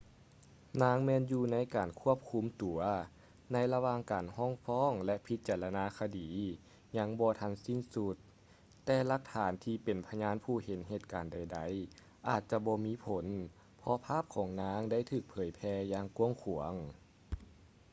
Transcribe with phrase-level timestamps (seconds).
[0.81, 2.79] ນາງແມ່ນຢູ່ໃນການຄວບຄຸມຕົວ
[3.53, 6.29] ໃນລະຫວ່າງການຮ້ອງຟ້ອງ ແລະ ພິຈາລະນາຄະດີ
[6.97, 8.15] ຍັງບໍ່ທັນສິ້ນສຸດ
[8.85, 13.27] ແຕ່ຫຼັກຖານທີ່ເປັນພະຍານຜູ້ເຫັນເຫດການໃດໆ ອາດຈະບໍ່ມີຜົນ
[13.77, 16.73] ເພາະພາບຂອງນາງໄດ້ຖືກເຜີຍແຜ່ຢ່າງກວ້າງຂວາງ